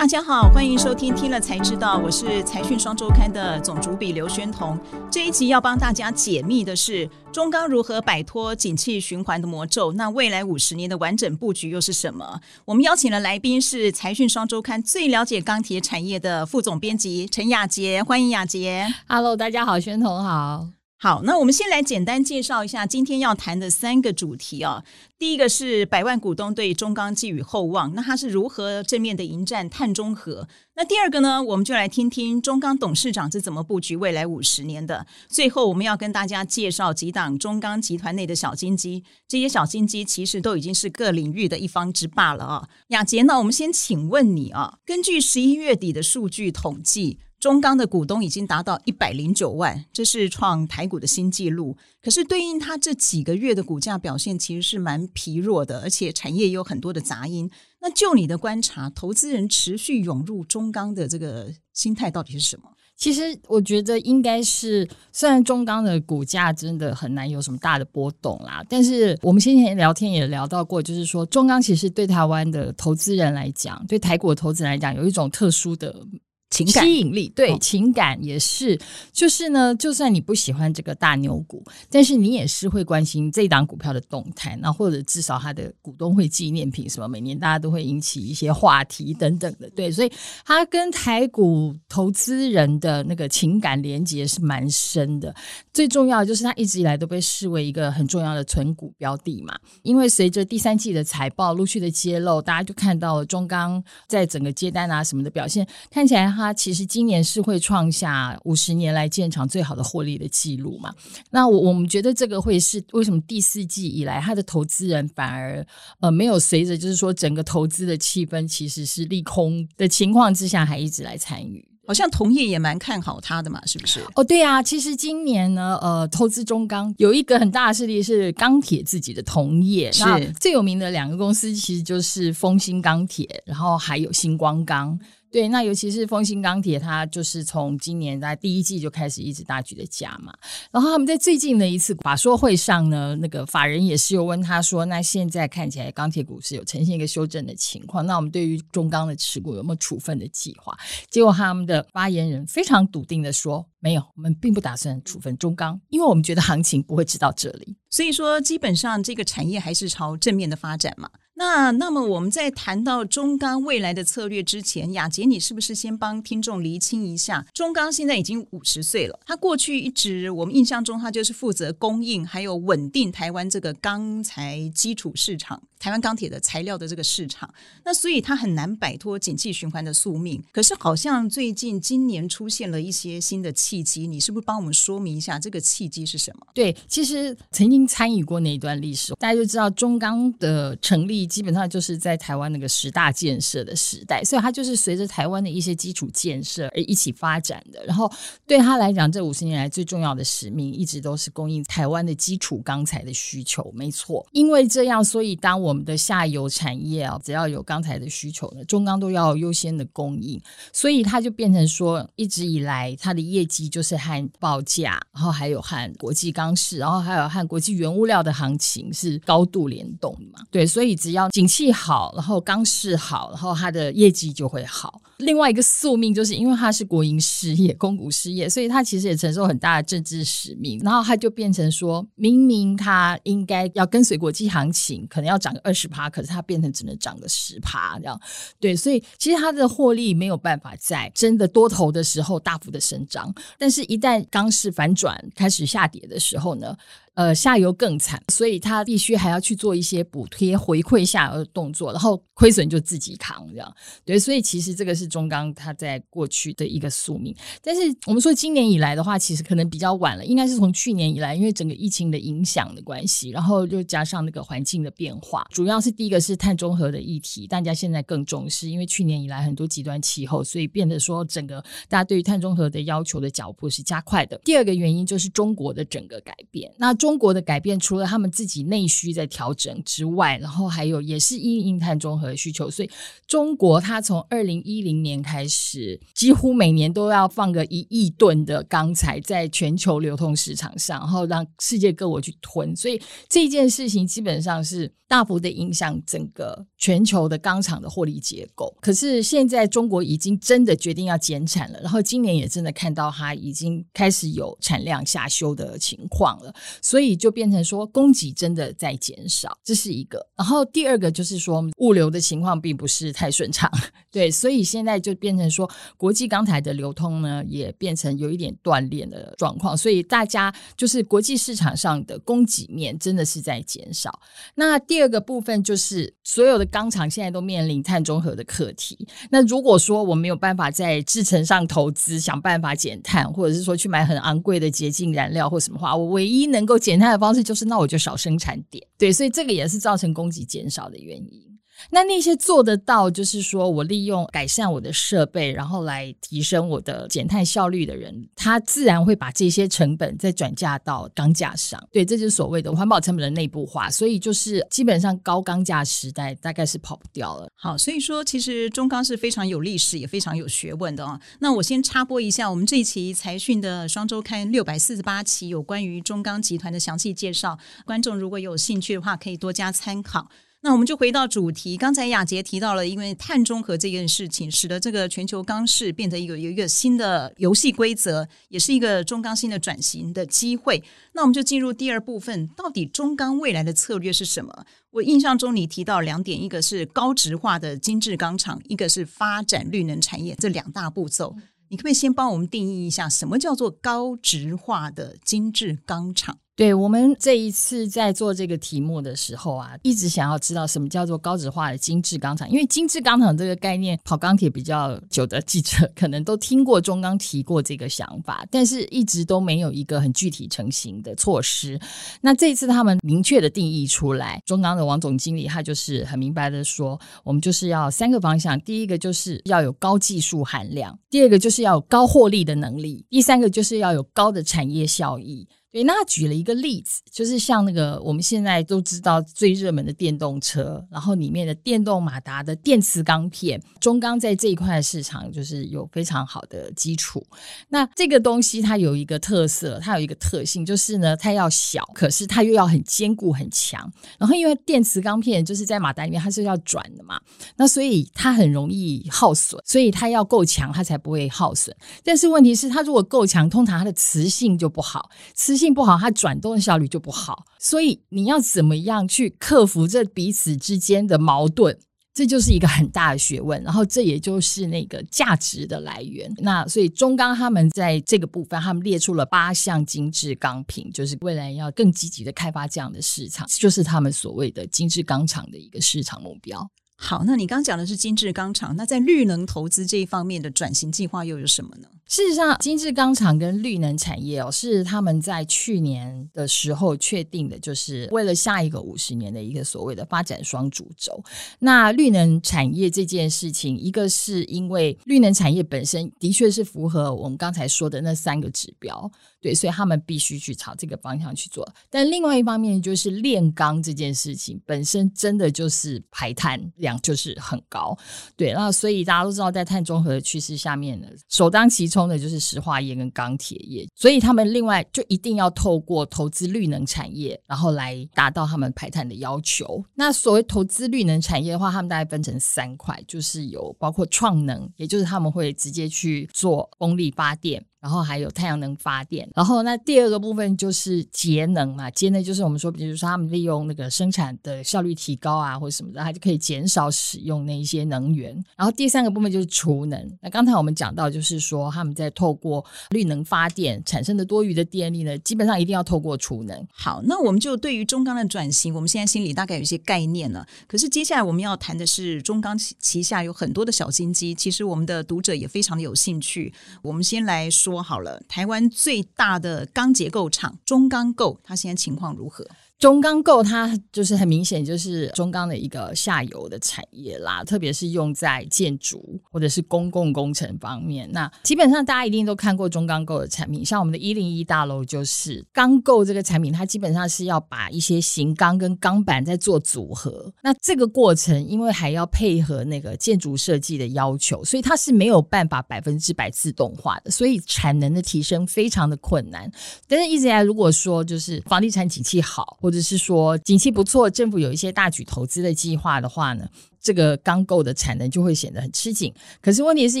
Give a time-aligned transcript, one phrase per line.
[0.00, 4.80] 大家好，欢迎收听《听了才知道》，我是财讯双周刊的总主笔刘宣彤。
[5.10, 12.40] 这一集要帮大家解密的是中钢如何摆脱景气循环的魔咒，那未来五十年的完整布局又是什么？
[12.64, 18.86] 我们邀请的来宾是财讯双周刊最了解钢铁产业的副总编辑陈雅杰，欢迎雅杰。
[19.06, 20.79] Hello，大家好，宣彤好。
[21.02, 24.84] 好，那我们先来简单介绍一下今天要谈的三个主题啊。
[25.18, 30.46] 第一个是百万股东对中钢寄予厚望，那他是如何正面的迎战碳中和？
[30.74, 35.06] 那第二个呢，我们就来听听中钢董事长是怎么布局未来五十年的。
[35.26, 42.68] 最后，我们要跟大家介绍几档中钢集团内的小金鸡，这些小金鸡其实都已经是各领域的一方之霸了啊。
[42.88, 47.20] 雅杰，呢我们先请问你啊，根据十一月底的数据统计。
[47.40, 51.74] 中钢的股东已经达到一百零九万，这是创台股的新纪录。
[52.02, 57.50] 可是对应它这几个月的股价表现，其实是蛮疲弱的，而且产业也有很多的杂音。
[57.80, 62.64] 那就你的观察，投资人持续涌入中钢的这个心态到底是什么？
[62.94, 76.06] 其实我觉得应该是，虽然中钢的股价真的很难有什么大的波动啦，但是我们先前聊天也聊到过，就是说中钢其实对台湾的投资人来讲，对台股的投资人来讲，有一种特殊的。
[76.50, 78.76] 情感吸引力对情感也是，
[79.12, 90.10] 就是呢，就算你不喜欢这个大牛股，但是你也是会关心这档股票的动态，那或者至少它的股东会纪念品什么，每年大家都会引起一些话题等等的，对，所以
[90.44, 95.32] 它跟台股投资人的那个情感连接是蛮深的。
[95.72, 106.39] 最重要的就是它一直以来都被视为一个很重要的存股标的嘛，因为随着第三季的财报陆续的揭露，大家就看到了中钢在整个接单啊什么的表现，看起来。
[106.40, 110.94] 它其实今年是会创下五十年来建厂最好的获利的记录嘛？
[111.30, 115.64] 那我我们觉得这个会是为什么第四季以来，它的投资人反而
[116.00, 121.64] 呃没有随着就是说整个投资的气氛其实是利空的情况之下，还一直来参与。
[121.86, 124.00] 好像同业也蛮看好它的嘛，是不是？
[124.14, 130.04] 哦，对啊，其实今年呢，呃，投资中钢有一个很大的势力是钢铁自己的同业，是
[130.38, 134.96] 最有名的两个公司，其实就是丰兴钢铁，然后还有星光钢。
[135.32, 140.34] 对，那尤其是丰兴钢铁，它就是从今年在第一季就开始一直大举的加嘛。
[140.72, 150.76] 然后他们在最近的一次法说会上呢，那个法人也是有问他说：“那现在看起来钢铁股是有呈现一个修正的情况，那我们对于中钢的持股有没有处分的计划？”
[151.08, 161.08] 结果他们的发言人非常笃定的说：“没有，我们并不打算处分中钢，因为我们觉得行情不会直到这里。”所以说，基本上这个产业还是朝正面的发展嘛。
[161.40, 167.46] 那那么我们在谈到中钢未来的策略之前，雅杰，你是不是先帮听众厘清一下？
[167.54, 175.62] 中钢现在已经五十岁了，他过去一直我们印象中，他就是负责供应还有稳定台湾这个钢材基础市场。
[175.78, 177.48] 台湾钢铁的材料的这个市场，
[177.86, 180.38] 那所以它很难摆脱景气循环的宿命。
[180.52, 186.46] 可是好像最近今年出现了一些新的契机，你是不是帮我们说明一下这个契机是什么？
[186.52, 197.82] 对，其实曾经参与过那一段历史，大家就知道中钢的成立基本上就是在台湾那个十大建设的时代，所以它就是随着台湾的一些基础建设而一起发展的。
[197.86, 198.10] 然后
[198.46, 203.70] 对他来讲，这五十年来最重要的使命一直都是供应台湾的基础钢材的需求。
[203.74, 210.40] 没错，因为这样，所以当我们的下游产业啊，只要有钢材的需求呢，中钢都要优先的供应，
[210.72, 220.44] 所以它就变成说，一直以来它的业绩就是和报价，然后还有和国际钢市，然后还有和国际原物料的行情是高度联动的嘛。
[220.50, 225.00] 对，所以只要景气好，然后刚市好，然后它的业绩就会好。
[225.20, 235.60] 另外一个宿命就是因为它是国营事业、公股事业，所以它其实也承受很大的政治使命，然后它就变成说，明明它应该要跟随国际行情，可能要涨个。
[235.62, 238.18] 二十趴，可是它变成只能涨个十趴，这样
[238.58, 246.74] 对，所以其实它的获利没有办法在真的多头的时候大幅的生长，但是一旦钢市反转开始下跌的时候呢？
[247.14, 253.76] 呃，下游更惨，所以他必须还要去做一些补贴回馈下游的动作，然后亏损就自己扛，这样
[254.06, 254.18] 对。
[254.18, 257.34] 所以其实这个是中钢它在过去的一个宿命。
[257.60, 274.40] 但是我们说今年以来的话，其实可能比较晚了，应该是从去年以来，因为整个疫情的影响的关系，然后又加上那个环境的变化，主要是第一个是碳中和的议题，大家现在更重视，因为去年以来很多极端气候，所以变得说整个大家对于碳中和的要求的脚步是加快的。
[274.44, 276.94] 第二个原因就是中国的整个改变，那。
[277.00, 282.90] 中国的改变，除了他们自己内需在调整之外，然后还有也是因应碳中和需求，所以
[283.26, 298.74] 中国它从二零一零年开始，几乎每年都要放个一亿吨的钢材在全球流通市场上，然后让世界各国去吞，所以这件事情基本上是大幅的影响整个全球的钢厂的获利结构。
[298.80, 310.24] 可是现在中国已经真的决定要减产了，然后今年也真的看到它已经开始有产量下修的情况了，所以就变成说供给真的在减少，这是一个。
[310.36, 313.70] 然后第二个就是说物流的情况并不是太顺畅，
[314.10, 324.20] 对，所以现在在就变成说国际钢材的流通呢也变成有一点断裂的状况，所以大家就是国际市场上的供给面真的是在减少。
[324.54, 329.06] 那第二个部分就是所有的钢厂现在都面临碳中和的课题。
[329.30, 338.86] 那如果说我没有办法在制程上投资，想办法减碳，或者是说去买很昂贵的洁净燃料或什么话，我唯一能够减碳的方式就是那我就少生产点。
[338.98, 341.49] 对，所以这个也是造成供给减少的原因。
[341.88, 351.82] 那那些做得到，就是说我利用改善我的设备，然后来提升我的减碳效率的人，他自然会把这些成本再转嫁到钢架上。
[351.90, 353.90] 对，这就是所谓的环保成本的内部化。
[353.90, 357.48] 所以就是基本上高钢价时代大概是跑不掉了。
[357.54, 361.20] 好，所以说其实中钢是非常有历史也非常有学问的啊。
[361.38, 370.28] 那我先插播一下，我们这一期财讯的双周刊六百四十八期有关于中钢集团的详细介绍，观众如果有兴趣的话，可以多加参考。
[370.62, 380.82] 那我们就回到主题，刚才雅杰提到了，因为碳中和这件事情，使得这个全球钢市变成一个有一个新的游戏规则，也是一个中钢新的转型的机会。
[381.14, 384.66] 那我们就进入第二部分，到底中钢未来的策略是什么？
[384.90, 391.34] 我印象中你提到两点，一个是高值化的精致钢厂，一个是发展绿能产业，这两大步骤，
[391.70, 396.38] 你可不可以先帮我们定义一下，什么叫做高值化的精致钢厂？
[396.60, 411.80] 对我们这一次在做这个题目的时候啊，一直想要知道什么叫做高值化的精致钢厂，因为精致钢厂这个概念，跑钢铁比较久的记者可能都听过中钢提过这个想法，但是一直都没有一个很具体成型的措施。
[412.20, 425.48] 那这一次他们明确的定义出来，中钢的王总经理他就是很明白的说，我们就是要三个方向，第一个就是要有高技术含量，第二个就是要有高获利的能力，第三个就是要有高的产业效益。
[425.72, 437.24] 对，那举了一个例子，就是像那个我们现在都知道最热门的电动车，然后里面的电动马达的电磁钢片，中钢在这一块市场就是有非常好的基础。
[437.68, 443.88] 那这个东西它有一个特色，它有一个特性，就是呢，它要小，可是它又要很坚固很强。
[444.18, 447.20] 然后因为电磁钢片就是在马达里面它是要转的嘛，
[447.54, 451.72] 那所以它很容易耗损，所以它要够强，它才不会耗损。
[452.02, 455.59] 但是问题是，它如果够强，通常它的磁性就不好，磁。
[455.60, 461.78] 性不好，它转动效率就不好，所以你要怎么样去克服这彼此之间的矛盾，
[462.14, 463.62] 这就是一个很大的学问。
[463.62, 466.32] 然后这也就是那个价值的来源。
[466.38, 476.68] 那所以中钢他们在这个部分，他们列出了八项精致钢品，就是未来要更积极的开发这样的市场，就是他们所谓的精致钢厂的一个市场目标。
[477.02, 481.88] 好，那你刚讲的是精致钢厂，那在绿能投资这一方面的转型计划又有什么呢？
[482.06, 491.22] 事实上，精致钢厂跟绿能产业哦，是他们在去年的时候确定的，就是为了下一个五十年的一个所谓的发展双主轴。
[491.60, 501.66] 那绿能产业这件事情，一个是因为绿能产业本身的确是符合我们刚才说的那三个指标，对，所以他们必须去朝这个方向去做。
[501.88, 507.96] 但另外一方面，就是炼钢这件事情本身真的就是排碳量就是很高，
[508.36, 512.10] 对，那所以大家都知道，在碳中和的趋势下面呢，首当其冲。
[512.10, 519.84] 的就是石化业跟钢铁业，所以他们另外就一定要透过投资绿能产业，然后来达到他们排碳的要求。
[519.94, 527.64] 那所谓投资绿能产业的话，他们大概分成三块，就是有包括创能，也就是他们会直接去做风力发电。
[527.80, 538.32] 然后还有太阳能发电，然后那第二个部分就是节能嘛，节能就是我们说，比如说他们利用那个生产的效率提高啊，或者什么的，它就可以减少使用那一些能源。
[538.56, 540.18] 然后第三个部分就是储能。
[540.20, 546.66] 那刚才我们讲到，就是说他们在透过绿能发电产生的多余的电力呢，基本上一定要透过储能。
[546.72, 550.44] 好，那我们就对于中钢的转型，我们现在心里大概有一些概念了。
[550.66, 556.52] 可是接下来我们要谈的是中钢旗下有很多的小金鸡，其实我们的读者也非常的有兴趣。
[556.82, 557.50] 我们先来。
[557.50, 562.48] 说好了，台湾最大的钢结构厂中钢构，它现在情况如何？
[562.80, 571.06] 中钢构它就是很明显，就是中钢的一个下游的产业啦，特别是用在建筑或者是公共工程方面。
[571.12, 580.32] 那基本上大家一定都看过中钢构的产品，像我们的一零一大楼就是钢构这个产品，它基本上是要把一些型钢跟钢板在做组合。
[580.42, 589.52] 那这个过程因为还要配合那个建筑设计的要求，所以它是没有办法百分之百自动化的，所以产能的提升非常的困难。
[589.86, 596.48] 但是一直以来，如果说就是房地产景气好，或或者是说景气不错，政府有一些大举投资的计划的话呢，
[596.80, 599.12] 这个钢构的产能就会显得很吃紧。
[599.40, 600.00] 可是问题是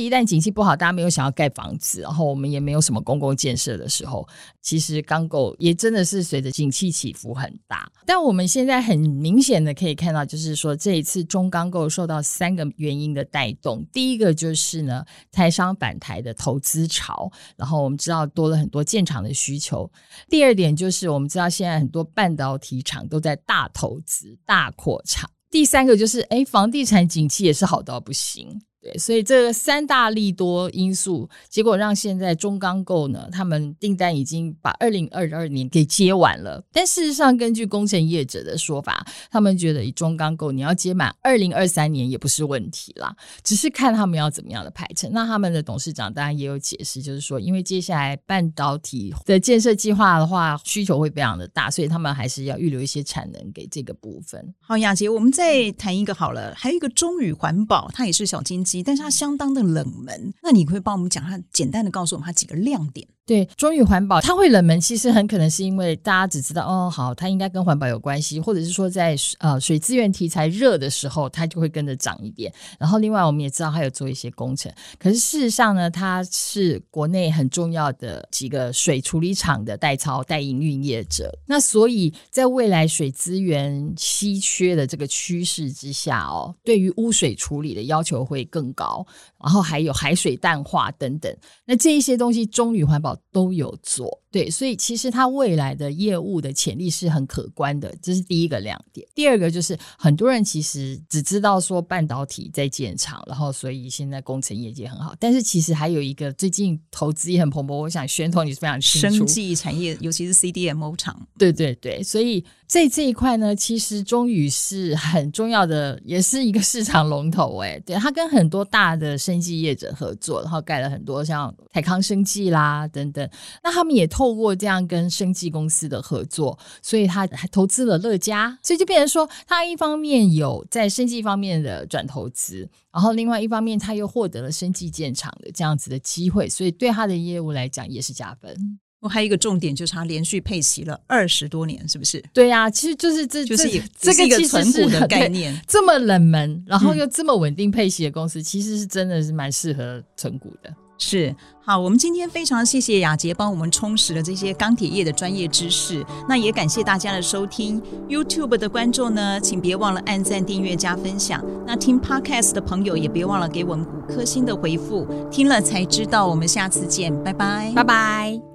[0.00, 4.26] 一旦景气不好，大家没有想要盖房子，然后我们也没有什么公共建设的时候，
[4.62, 7.90] 其实钢构也真的是随着景气起伏很大。
[8.06, 13.84] 但我们现在很明显的可以看到，就是说这一次中钢构受到三个原因的带动。
[13.92, 19.90] 第一个就是呢，台商返台的投资潮，然后我们知道多了很多建厂的需求。
[20.28, 25.30] 第二点就是我们知道现在很多半导体厂都在大投资、大扩厂。
[25.50, 28.62] 第三个就是，哎，房地产景气也是好到不行。
[28.82, 36.64] 对，所以这个三大利多因素，结果让现在中钢构呢，他们订单已经把二零二二年给接完了。
[36.72, 45.10] 但事实上，根据工程业者的说法，他们觉得以中钢构你要接满二零二三年也不是问题啦，只是看他们要怎么样的排程。
[45.12, 54.54] 那他们的董事长当然也有解释，就是说，因为接下来半导体的建设计划的话，需求会非常的大，所以他们还是要预留一些产能给这个部分。
[54.60, 63.08] 好，雅杰，我们再谈一个好了，还有一个中宇环保，它也是小金但是它相当的冷门，那你会帮我们讲它，简单的告诉我们它几个亮点。
[63.30, 72.52] 对，中宇环保它会冷门，其实很可能是因为大家只知道哦，好，它应该跟环保有关系，或者是说在呃水资源题材热的时候，它就会跟着涨一点。
[72.76, 81.32] 然后另外我们也知道它有做一些工程，可是事实上呢，它是国内很重要的几个水处理厂的代操代营运业者。
[81.46, 89.06] 那所以在未来水资源稀缺的这个趋势之下哦，对于污水处理的要求会更高，
[89.40, 91.32] 然后还有海水淡化等等，
[91.64, 93.16] 那这一些东西中宇环保。
[93.32, 99.06] 都有做，对，所以其实它未来的业务的潜力是很可观的，这是第一个亮点。
[99.14, 117.58] 第二个就是很多人其实只知道说半导体在建厂，然后所以现在工程业绩很好，但是其实还有一个最近投资也很蓬勃，我想宣通你是非常清楚，生技产业尤其是 CDMO 厂，对对对，所以在这一块呢，其实中宇是很重要的，也是一个市场龙头。
[117.58, 123.28] 哎，对，他跟很多大的生技业者合作，然后盖了很多像泰康生技啦等等。
[123.62, 138.78] 那他们也透过这样跟生技公司的合作，所以他还投资了乐嘉，所以就变成说，他一方面有在生技方面的转投资，然后另外一方面他又获得了生技建厂的这样子的机会，所以对他的业务来讲也是加分。
[139.00, 142.22] 我还有一个重点就是他连续配齐了二十多年，是不是？
[142.34, 150.70] 对呀，其实就是这就是这个一个存股的 概念，这么冷门，然后又这么稳定配齐的公司，其实是真的是蛮适合存股的。
[151.02, 156.04] 是好，我们今天非常谢谢雅杰帮我们充实了这些钢铁业的专业知识。
[156.28, 157.80] 那也感谢大家的收听。
[158.08, 161.42] YouTube 的观众呢，请别忘了按赞、订阅、加分享。
[161.66, 165.06] 那听 Podcast 的朋友也别忘了给我们五颗星的回复。
[165.30, 168.49] 听了才知道，我们下次见，拜拜，拜拜。